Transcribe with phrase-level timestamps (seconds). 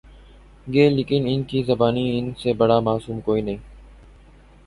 [0.67, 3.57] گے لیکن ان کی زبانی ان سے بڑا معصوم کوئی نہیں۔